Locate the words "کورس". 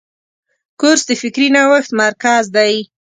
0.79-1.01